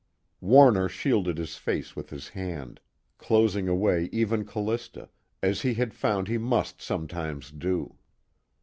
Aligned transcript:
Warner 0.39 0.89
shielded 0.89 1.37
his 1.37 1.57
face 1.57 1.95
with 1.95 2.09
his 2.09 2.29
hand, 2.29 2.79
closing 3.19 3.67
away 3.67 4.09
even 4.11 4.45
Callista, 4.45 5.09
as 5.43 5.61
he 5.61 5.75
had 5.75 5.93
found 5.93 6.27
he 6.27 6.39
must 6.39 6.81
sometimes 6.81 7.51
do. 7.51 7.95